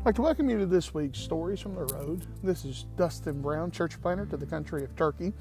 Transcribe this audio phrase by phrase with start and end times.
[0.00, 2.26] I'd like to welcome you to this week's Stories from the Road.
[2.42, 5.34] This is Dustin Brown, church planter to the country of Turkey.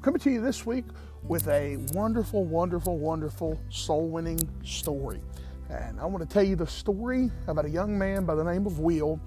[0.00, 0.86] coming to you this week
[1.24, 5.20] with a wonderful, wonderful, wonderful soul winning story.
[5.68, 8.66] And I want to tell you the story about a young man by the name
[8.66, 9.20] of Will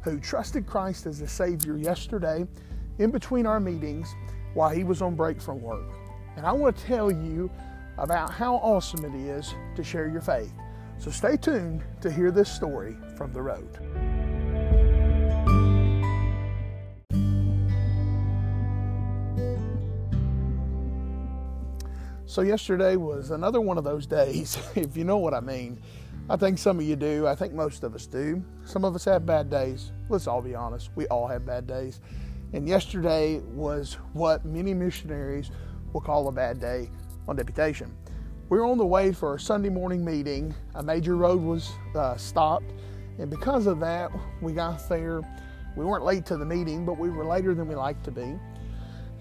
[0.00, 2.46] who trusted Christ as a Savior yesterday
[3.00, 4.14] in between our meetings
[4.54, 5.90] while he was on break from work.
[6.38, 7.50] And I want to tell you
[7.98, 10.54] about how awesome it is to share your faith.
[10.96, 14.11] So stay tuned to hear this story from the road.
[22.32, 25.78] So, yesterday was another one of those days, if you know what I mean.
[26.30, 27.26] I think some of you do.
[27.26, 28.42] I think most of us do.
[28.64, 29.92] Some of us have bad days.
[30.08, 30.88] Let's all be honest.
[30.94, 32.00] We all have bad days.
[32.54, 35.50] And yesterday was what many missionaries
[35.92, 36.88] will call a bad day
[37.28, 37.94] on deputation.
[38.48, 40.54] We were on the way for a Sunday morning meeting.
[40.74, 42.72] A major road was uh, stopped,
[43.18, 45.20] and because of that, we got there.
[45.76, 48.38] We weren't late to the meeting, but we were later than we liked to be.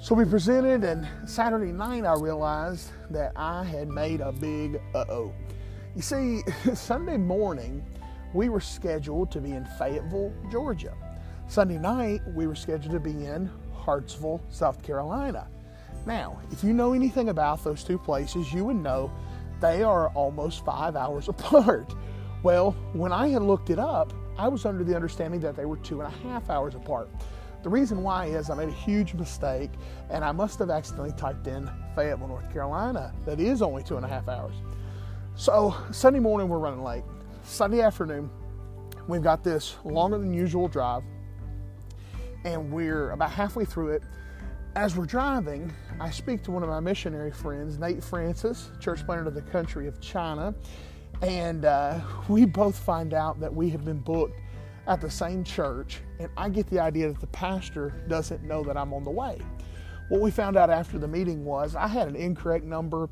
[0.04, 5.06] So we presented, and Saturday night I realized that I had made a big uh
[5.08, 5.32] oh.
[5.96, 6.42] You see,
[6.74, 7.86] Sunday morning
[8.34, 10.96] we were scheduled to be in Fayetteville, Georgia.
[11.48, 15.48] Sunday night we were scheduled to be in Hartsville, South Carolina.
[16.08, 19.12] Now, if you know anything about those two places, you would know
[19.60, 21.94] they are almost five hours apart.
[22.42, 25.78] Well, when I had looked it up, I was under the understanding that they were
[25.78, 27.08] two and a half hours apart.
[27.64, 29.70] The reason why is I made a huge mistake
[30.10, 33.14] and I must have accidentally typed in Fayetteville, North Carolina.
[33.26, 34.56] That is only two and a half hours.
[35.36, 37.04] So Sunday morning we're running late.
[37.44, 38.30] Sunday afternoon
[39.08, 41.04] we've got this longer than usual drive
[42.46, 44.04] and we're about halfway through it.
[44.76, 49.26] As we're driving, I speak to one of my missionary friends, Nate Francis, church planter
[49.26, 50.56] to the country of China,
[51.22, 54.40] and uh, we both find out that we have been booked
[54.88, 58.78] at the same church, and I get the idea that the pastor doesn't know that
[58.78, 59.40] I'm on the way.
[60.10, 63.10] What we found out after the meeting was I had an incorrect number,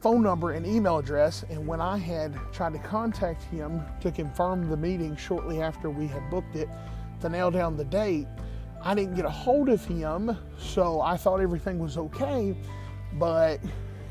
[0.00, 4.68] phone number, and email address, and when I had tried to contact him to confirm
[4.68, 6.68] the meeting shortly after we had booked it
[7.20, 8.26] to nail down the date,
[8.82, 12.54] I didn't get a hold of him, so I thought everything was okay,
[13.14, 13.60] but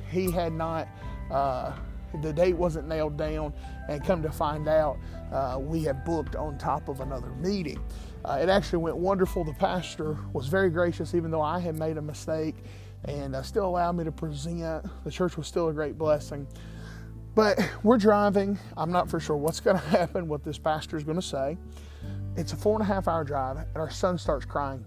[0.10, 0.88] he had not.
[1.30, 1.74] Uh,
[2.22, 3.54] the date wasn't nailed down,
[3.90, 4.98] and come to find out,
[5.32, 7.84] uh, we had booked on top of another meeting.
[8.26, 9.44] Uh, it actually went wonderful.
[9.44, 12.56] The pastor was very gracious, even though I had made a mistake,
[13.06, 14.86] and uh, still allowed me to present.
[15.04, 16.48] The church was still a great blessing.
[17.36, 18.60] But we're driving.
[18.78, 21.58] I'm not for sure what's going to happen, what this pastor is going to say.
[22.36, 24.86] It's a four and a half hour drive, and our son starts crying.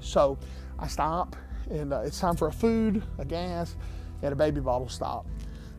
[0.00, 0.38] So
[0.78, 1.36] I stop,
[1.70, 3.76] and uh, it's time for a food, a gas,
[4.22, 5.26] and a baby bottle stop.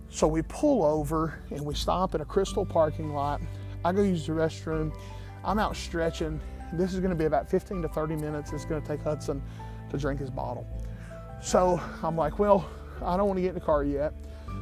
[0.10, 3.42] So we pull over and we stop at a Krystal parking lot.
[3.86, 4.94] I go use the restroom.
[5.44, 6.42] I'm out stretching.
[6.74, 8.52] This is going to be about 15 to 30 minutes.
[8.52, 9.42] It's going to take Hudson
[9.90, 10.68] to drink his bottle.
[11.42, 12.70] So I'm like, well,
[13.04, 14.14] I don't want to get in the car yet.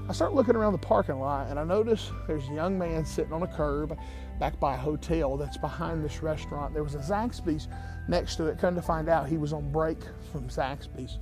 [0.09, 3.33] I start looking around the parking lot and I notice there's a young man sitting
[3.33, 3.97] on a curb
[4.39, 6.73] back by a hotel that's behind this restaurant.
[6.73, 7.67] There was a Zaxby's
[8.07, 8.59] next to it.
[8.59, 9.97] Come to find out he was on break
[10.31, 11.17] from Zaxby's.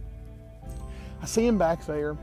[1.22, 2.18] I see him back there,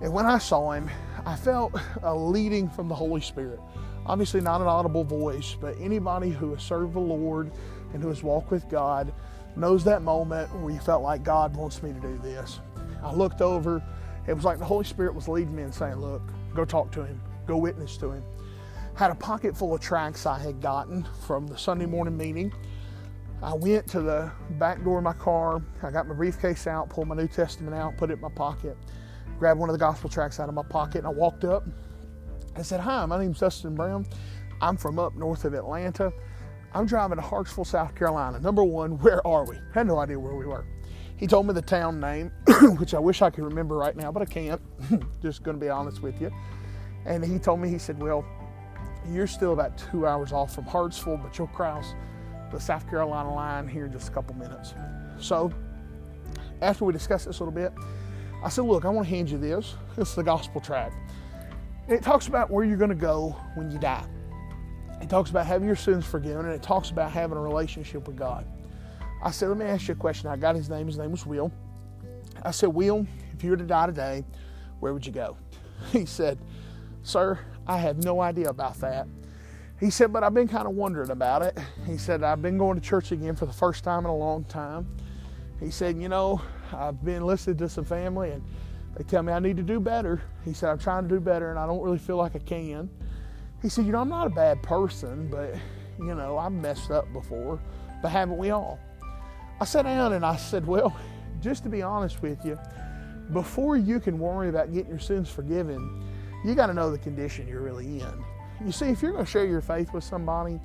[0.00, 0.88] and when I saw him,
[1.26, 3.60] I felt a leading from the Holy Spirit.
[4.06, 7.50] Obviously, not an audible voice, but anybody who has served the Lord
[7.92, 9.12] and who has walked with God
[9.56, 12.60] knows that moment where you felt like God wants me to do this.
[13.02, 13.82] I looked over.
[14.26, 16.22] It was like the Holy Spirit was leading me and saying, Look,
[16.54, 18.22] go talk to him, go witness to him.
[18.94, 22.52] Had a pocket full of tracts I had gotten from the Sunday morning meeting.
[23.42, 25.62] I went to the back door of my car.
[25.82, 28.76] I got my briefcase out, pulled my New Testament out, put it in my pocket
[29.38, 31.64] grabbed one of the gospel tracts out of my pocket, and I walked up.
[32.54, 34.04] And said, Hi, my name's Dustin Brown.
[34.60, 36.12] I'm from up north of Atlanta.
[36.74, 38.40] I'm driving to Hartsville, South Carolina.
[38.40, 39.56] Number one, where are we?
[39.56, 40.66] I had no idea where we were.
[41.16, 42.30] He told me the town name,
[42.78, 44.60] which I wish I could remember right now, but I can't.
[45.22, 46.32] Just going to be honest with you.
[47.06, 48.24] And he told me, he said, Well,
[49.08, 51.94] you're still about two hours off from Hartsville, but you'll cross
[52.52, 54.74] the South Carolina line here in just a couple minutes.
[55.18, 55.52] So,
[56.60, 57.72] after we discussed this a little bit,
[58.42, 59.74] I said, Look, I want to hand you this.
[59.96, 60.94] Is the gospel tract.
[61.88, 64.06] it talks about where you're going to go when you die.
[65.00, 68.16] It talks about having your sins forgiven, and it talks about having a relationship with
[68.16, 68.46] God.
[69.22, 70.28] I said, Let me ask you a question.
[70.28, 70.86] I got his name.
[70.86, 71.52] His name was Will.
[72.42, 74.24] I said, Will, if you were to die today,
[74.80, 75.36] where would you go?
[75.92, 76.38] He said,
[77.02, 79.06] Sir, I have no idea about that.
[79.78, 81.58] He said, But I've been kind of wondering about it.
[81.86, 84.44] He said, I've been going to church again for the first time in a long
[84.44, 84.86] time.
[85.60, 86.40] He said, You know,
[86.72, 88.42] I've been listening to some family and
[88.96, 90.22] they tell me I need to do better.
[90.44, 92.88] He said, I'm trying to do better and I don't really feel like I can.
[93.62, 95.54] He said, You know, I'm not a bad person, but
[95.98, 97.60] You know, I've messed up before,
[98.02, 98.78] but haven't we all?
[99.60, 100.96] I sat down and I said, Well,
[101.40, 102.58] just to be honest with you,
[103.32, 106.02] before you can worry about getting your sins forgiven,
[106.44, 108.24] you got to know the condition you're really in.
[108.64, 110.60] You see, if you're going to share your faith with somebody,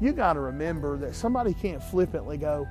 [0.00, 2.66] you got to remember that somebody can't flippantly go,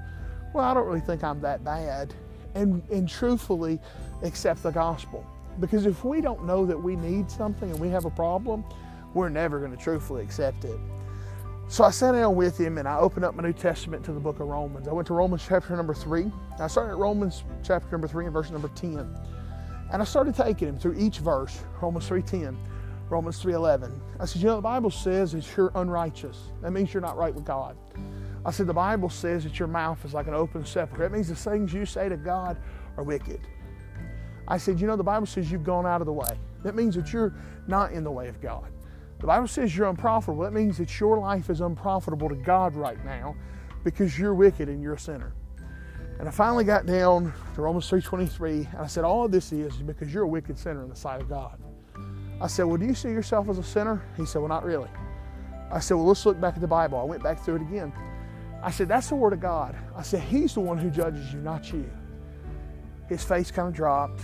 [0.54, 2.14] Well, I don't really think I'm that bad,
[2.56, 3.80] and, and truthfully
[4.24, 5.26] accept the gospel.
[5.60, 8.64] Because if we don't know that we need something and we have a problem,
[9.14, 10.80] we're never going to truthfully accept it.
[11.70, 14.20] So I sat down with him and I opened up my New Testament to the
[14.20, 14.88] book of Romans.
[14.88, 16.32] I went to Romans chapter number three.
[16.60, 19.00] I started at Romans chapter number three and verse number 10.
[19.92, 22.58] And I started taking him through each verse, Romans 3.10,
[23.10, 23.92] Romans 3.11.
[24.20, 26.38] I said, you know, the Bible says that you're unrighteous.
[26.62, 27.78] That means you're not right with God.
[28.46, 31.04] I said, the Bible says that your mouth is like an open sepulchre.
[31.04, 32.58] That means the things you say to God
[32.96, 33.42] are wicked.
[34.48, 36.40] I said, you know, the Bible says you've gone out of the way.
[36.64, 37.34] That means that you're
[37.68, 38.72] not in the way of God.
[39.20, 40.44] The Bible says you're unprofitable.
[40.44, 43.36] That means that your life is unprofitable to God right now
[43.84, 45.34] because you're wicked and you're a sinner.
[46.20, 49.78] And I finally got down to Romans 3.23, and I said, all of this is
[49.78, 51.60] because you're a wicked sinner in the sight of God.
[52.42, 54.04] I said, well, do you see yourself as a sinner?
[54.16, 54.90] He said, well, not really.
[55.72, 57.00] I said, well, let's look back at the Bible.
[57.00, 57.94] I went back through it again.
[58.68, 59.78] I said, that's the Word of God.
[59.96, 61.90] I said, He's the one who judges you, not you.
[63.08, 64.20] His face kind of dropped,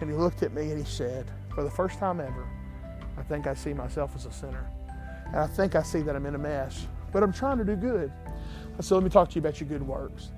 [0.00, 2.46] and he looked at me and he said, for the first time ever,
[3.16, 4.70] I think I see myself as a sinner.
[5.26, 7.74] And I think I see that I'm in a mess, but I'm trying to do
[7.74, 8.12] good.
[8.78, 10.30] I said, let me talk to you about your good works.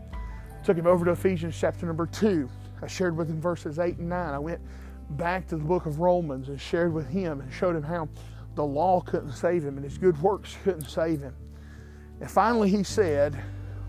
[0.64, 2.48] Took him over to Ephesians chapter number two.
[2.80, 4.32] I shared with him verses eight and nine.
[4.32, 4.62] I went
[5.10, 8.08] back to the book of Romans and shared with him and showed him how
[8.54, 11.34] the law couldn't save him and his good works couldn't save him.
[12.20, 13.42] And finally he said,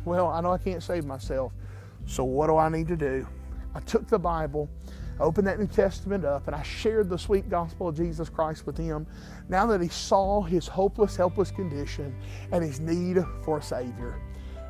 [0.05, 1.51] Well, I know I can't save myself,
[2.05, 3.27] so what do I need to do?
[3.75, 4.69] I took the Bible
[5.21, 8.77] opened that New Testament up and I shared the sweet gospel of Jesus Christ with
[8.77, 9.05] him
[9.49, 12.15] now that he saw his hopeless, helpless condition
[12.51, 14.19] and his need for a Savior.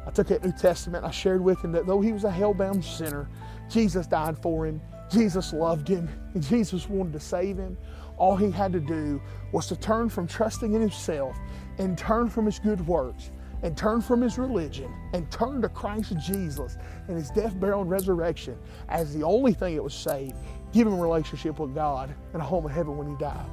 [0.05, 2.83] I took that New Testament, I shared with him that though he was a hell-bound
[2.83, 3.29] sinner,
[3.69, 7.77] Jesus died for him, Jesus loved him, and Jesus wanted to save him.
[8.17, 9.21] All he had to do
[9.51, 11.37] was to turn from trusting in himself
[11.77, 13.31] and turn from his good works
[13.63, 16.77] and turn from his religion and turn to Christ Jesus
[17.07, 18.57] and his death, burial, and resurrection
[18.89, 20.35] as the only thing that was saved,
[20.71, 23.45] give him a relationship with God and a home in heaven when he died.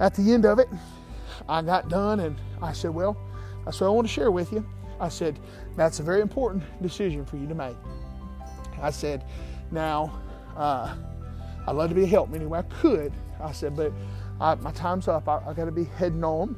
[0.00, 0.68] At the end of it,
[1.48, 3.16] I got done and I said, Well,
[3.64, 4.64] that's what I want to share with you.
[5.00, 5.38] I said,
[5.76, 7.76] That's a very important decision for you to make.
[8.80, 9.24] I said,
[9.70, 10.20] Now,
[10.56, 10.94] uh,
[11.66, 13.12] I'd love to be a help anyway I could.
[13.40, 13.92] I said, But
[14.40, 15.28] I, my time's up.
[15.28, 16.56] I, I got to be heading on.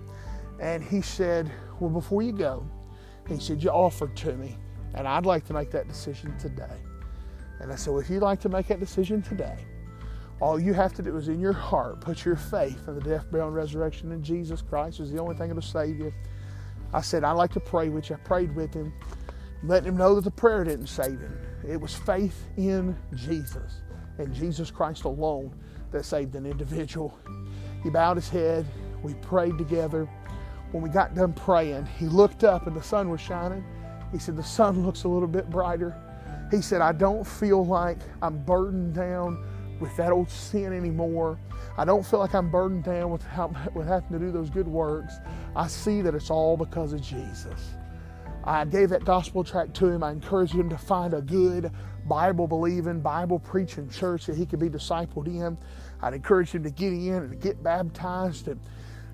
[0.61, 1.51] And he said,
[1.81, 2.67] Well, before you go,
[3.29, 4.57] he said, You offered to me,
[4.95, 6.77] and I'd like to make that decision today.
[7.61, 9.57] And I said, Well, if you'd like to make that decision today,
[10.41, 13.31] all you have to do is in your heart put your faith in the death,
[13.31, 16.13] burial, and resurrection in Jesus Christ is the only thing that'll save you.
[16.93, 18.17] I said, I'd like to pray with you.
[18.17, 18.93] I prayed with him,
[19.65, 21.37] letting him know that the prayer didn't save him.
[21.67, 23.83] It was faith in Jesus
[24.19, 25.55] and Jesus Christ alone
[25.91, 27.19] that saved an individual.
[27.83, 28.67] He bowed his head.
[29.03, 30.09] We prayed together
[30.73, 33.65] when we got done praying, he looked up and the sun was shining.
[34.13, 35.97] He said, The sun looks a little bit brighter.
[36.51, 39.45] He said, I don't feel like I'm burdened down
[39.81, 41.39] with that old sin anymore.
[41.77, 44.67] I don't feel like I'm burdened down with, how, with having to do those good
[44.67, 45.15] works.
[45.55, 47.75] I see that it's all because of Jesus.
[48.45, 50.03] I gave that gospel tract to him.
[50.03, 51.71] I encouraged him to find a good
[52.07, 55.59] Bible believing, Bible preaching church that he could be discipled in.
[56.01, 58.61] I'd encourage him to get in and get baptized and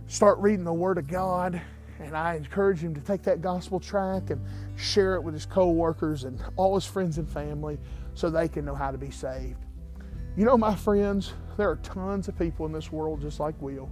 [0.06, 1.60] start reading the Word of God.
[2.00, 4.44] And I encourage him to take that gospel tract and
[4.76, 7.78] share it with his co-workers and all his friends and family
[8.14, 9.64] so they can know how to be saved.
[10.36, 13.90] You know, my friends, there are tons of people in this world just like Will.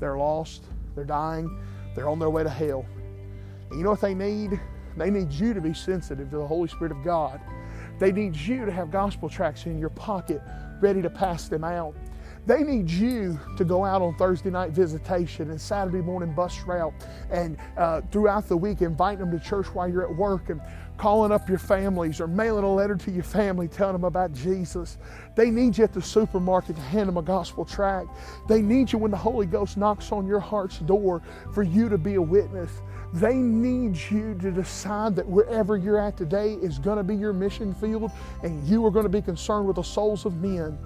[0.00, 0.64] They're lost,
[0.94, 1.60] they're dying,
[1.94, 2.86] they're on their way to hell.
[3.68, 4.58] And you know what they need?
[4.96, 7.40] They need you to be sensitive to the Holy Spirit of God.
[7.98, 10.40] They need you to have gospel tracts in your pocket
[10.80, 11.94] ready to pass them out.
[12.48, 16.94] They need you to go out on Thursday night visitation and Saturday morning bus route
[17.30, 20.58] and uh, throughout the week invite them to church while you're at work and
[20.96, 24.96] calling up your families or mailing a letter to your family telling them about Jesus.
[25.36, 28.08] They need you at the supermarket to hand them a gospel tract.
[28.48, 31.20] They need you when the Holy Ghost knocks on your heart's door
[31.52, 32.70] for you to be a witness.
[33.12, 37.34] They need you to decide that wherever you're at today is going to be your
[37.34, 38.10] mission field
[38.42, 40.78] and you are going to be concerned with the souls of men.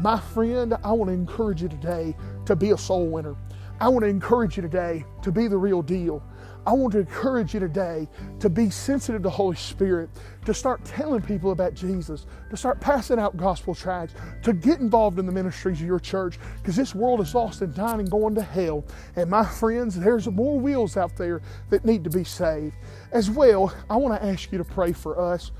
[0.00, 2.16] My friend, I want to encourage you today
[2.46, 3.36] to be a soul winner.
[3.80, 6.22] I want to encourage you today to be the real deal.
[6.66, 10.08] I want to encourage you today to be sensitive to Holy Spirit,
[10.46, 15.18] to start telling people about Jesus, to start passing out gospel tracts, to get involved
[15.18, 18.34] in the ministries of your church, because this world is lost and dying and going
[18.36, 18.86] to hell.
[19.16, 22.74] And my friends, there's more Wills out there that need to be saved.
[23.12, 25.50] As well, I want to ask you to pray for us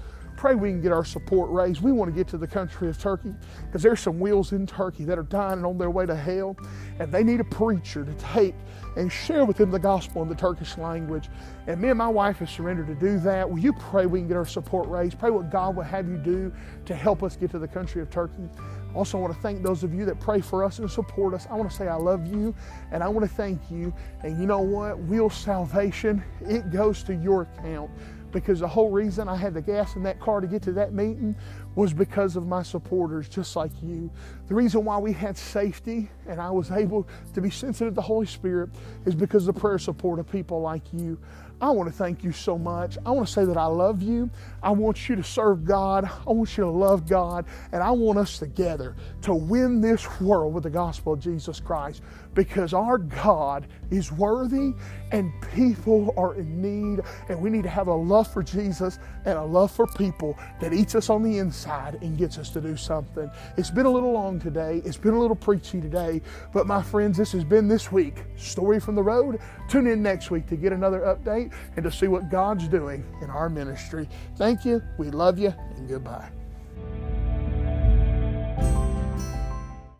[0.40, 1.82] pray we can get our support raised.
[1.82, 3.34] We want to get to the country of Turkey
[3.66, 6.56] because there's some Wills in Turkey that are dying on their way to hell,
[6.98, 8.54] and they need a preacher to take
[8.96, 11.28] and share with them the gospel in the Turkish language.
[11.66, 13.48] And me and my wife have surrendered to do that.
[13.48, 15.18] Will you pray we can get our support raised?
[15.18, 16.50] Pray what God will have you do
[16.86, 18.48] to help us get to the country of Turkey.
[18.94, 21.46] Also, I want to thank those of you that pray for us and support us.
[21.50, 22.54] I want to say I love you
[22.92, 23.92] and I want to thank you.
[24.22, 24.98] And you know what?
[25.00, 27.90] Will's salvation, it goes to your account
[28.32, 30.92] because the whole reason I had the gas in that car to get to that
[30.92, 31.36] meeting
[31.80, 34.10] was because of my supporters, just like you.
[34.48, 38.02] The reason why we had safety and I was able to be sensitive to the
[38.02, 38.68] Holy Spirit
[39.06, 41.18] is because of the prayer support of people like you.
[41.62, 42.96] I want to thank you so much.
[43.04, 44.30] I want to say that I love you.
[44.62, 46.04] I want you to serve God.
[46.04, 47.44] I want you to love God.
[47.72, 52.02] And I want us together to win this world with the gospel of Jesus Christ
[52.34, 54.72] because our God is worthy
[55.12, 57.04] and people are in need.
[57.28, 60.72] And we need to have a love for Jesus and a love for people that
[60.72, 61.38] eats us on the
[61.70, 63.30] inside and gets us to do something.
[63.56, 64.82] It's been a little long today.
[64.84, 66.20] It's been a little preachy today.
[66.52, 68.24] But my friends, this has been this week.
[68.36, 69.40] Story from the road.
[69.68, 73.30] Tune in next week to get another update and to see what God's doing in
[73.30, 74.08] our ministry.
[74.36, 74.82] Thank you.
[74.98, 76.39] We love you and goodbye.